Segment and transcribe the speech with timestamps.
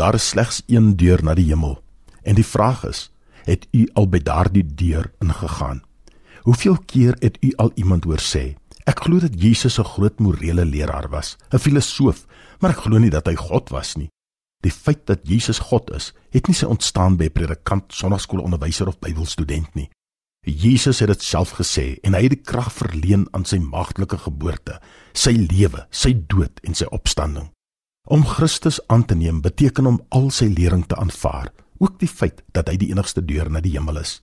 [0.00, 1.74] Daar is slegs een deur na die hemel.
[2.22, 3.10] En die vraag is,
[3.44, 5.82] het u al by daardie deur ingegaan?
[6.48, 8.54] Hoeveel keer het u al iemand hoor sê,
[8.88, 12.24] ek glo dat Jesus 'n groot morele leraar was, 'n filosoof,
[12.60, 14.08] maar ek glo nie dat hy God was nie.
[14.64, 18.98] Die feit dat Jesus God is, het nie sy ontstaan by 'n predikant, sonnaskoolonderwyser of
[18.98, 19.90] Bybelstudent nie.
[20.40, 24.80] Jesus het dit self gesê en hy het die krag verleen aan sy maagtelike geboorte,
[25.12, 27.50] sy lewe, sy dood en sy opstanding.
[28.04, 32.40] Om Christus aan te neem beteken om al sy lering te aanvaar, ook die feit
[32.56, 34.20] dat hy die enigste deur na die hemel is.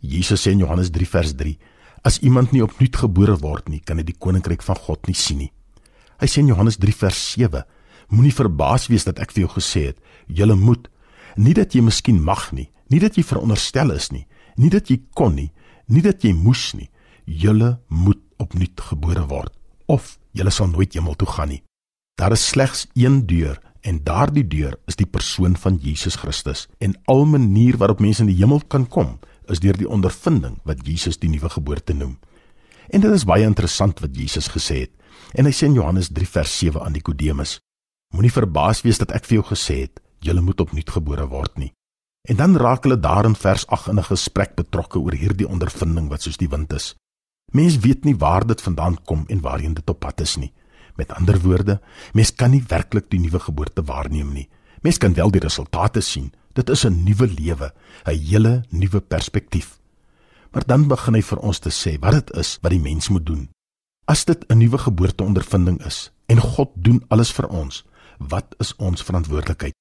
[0.00, 1.56] Jesus sê in Johannes 3 vers 3:
[2.04, 5.40] As iemand nie opnuut gebore word nie, kan hy die koninkryk van God nie sien
[5.40, 5.50] nie.
[6.20, 7.64] Hy sê in Johannes 3 vers 7:
[8.12, 10.90] Moenie verbaas wees dat ek vir jou gesê het, julle moet
[11.40, 14.26] nie dat jy miskien mag nie, nie dat jy veronderstel is nie,
[14.60, 15.50] nie dat jy kon nie,
[15.88, 16.90] nie dat jy moes nie.
[17.24, 19.54] Julle moet opnuut gebore word
[19.88, 21.64] of julle sal nooit hemel toe gaan nie.
[22.14, 26.94] Daar is slegs een deur en daardie deur is die persoon van Jesus Christus en
[27.04, 29.18] al manier waarop mense in die hemel kan kom
[29.50, 32.18] is deur die ondervinding wat Jesus die nuwe geboorte noem.
[32.88, 34.92] En dit is baie interessant wat Jesus gesê het.
[35.34, 37.58] En hy sê in Johannes 3 vers 7 aan Nikodemus:
[38.14, 41.72] Moenie verbaas wees dat ek vir jou gesê het jy moet opnuut gebore word nie.
[42.28, 46.08] En dan raak hulle daar in vers 8 in 'n gesprek betrokke oor hierdie ondervinding
[46.08, 46.94] wat soos die wind is.
[47.52, 50.52] Mens weet nie waar dit vandaan kom en waarheen dit op pad is nie.
[50.96, 51.80] Met ander woorde,
[52.12, 54.48] mens kan nie werklik die nuwe geboorte waarneem nie.
[54.82, 59.80] Mens kan wel die resultate sien, Dit is 'n nuwe lewe, 'n hele nuwe perspektief.
[60.50, 63.26] Maar dan begin hy vir ons te sê wat dit is wat die mens moet
[63.26, 63.50] doen.
[64.04, 67.84] As dit 'n nuwe geboorteondervinding is en God doen alles vir ons,
[68.18, 69.74] wat is ons verantwoordelikheid?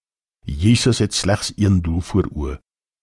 [0.45, 2.59] Jesus het slegs een doel voor oë.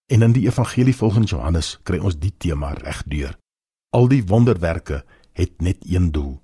[0.07, 3.39] En in die evangelie volgens Johannes kry ons die tema regdeur.
[3.91, 6.41] Al die wonderwerke het net een doel.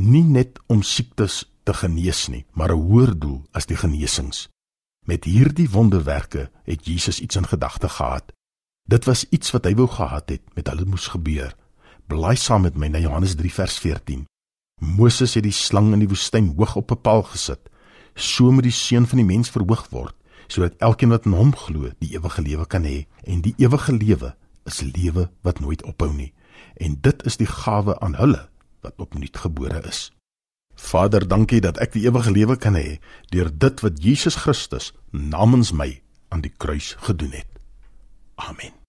[0.00, 4.48] Nie net om siektes te genees nie, maar 'n hoër doel as die genesings.
[5.06, 8.32] Met hierdie wonderwerke het Jesus iets in gedagte gehad.
[8.88, 11.56] Dit was iets wat hy wou gehad het met hulle moes gebeur.
[12.06, 14.24] Blaai saam met my na Johannes 3 vers 14.
[14.80, 17.68] Moses het die slang in die woestyn hoog op 'n paal gesit.
[18.14, 20.14] So moet die seun van die mens verhoog word,
[20.46, 23.06] sodat elkeen wat in hom glo, die ewige lewe kan hê.
[23.24, 26.32] En die ewige lewe is lewe wat nooit ophou nie.
[26.76, 28.51] En dit is die gawe aan hulle
[28.82, 30.10] wat opnuut gebore is.
[30.74, 32.98] Vader, dankie dat ek die ewige lewe kan hê
[33.30, 35.90] deur dit wat Jesus Christus namens my
[36.32, 37.48] aan die kruis gedoen het.
[38.34, 38.81] Amen.